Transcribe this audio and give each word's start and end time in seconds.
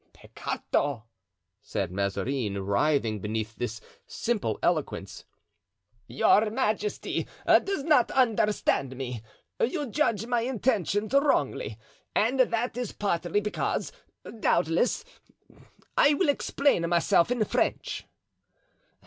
"Peccato!" 0.13 1.03
said 1.61 1.91
Mazarin, 1.91 2.65
writhing 2.65 3.19
beneath 3.19 3.55
this 3.57 3.79
simple 4.07 4.57
eloquence, 4.63 5.25
"your 6.07 6.49
majesty 6.49 7.27
does 7.45 7.83
not 7.83 8.09
understand 8.09 8.95
me; 8.97 9.21
you 9.59 9.87
judge 9.91 10.25
my 10.25 10.41
intentions 10.41 11.13
wrongly, 11.13 11.77
and 12.15 12.39
that 12.39 12.75
is 12.77 12.93
partly 12.93 13.39
because, 13.41 13.91
doubtless, 14.39 15.05
I 15.95 16.15
explain 16.19 16.89
myself 16.89 17.29
in 17.29 17.45
French." 17.45 18.07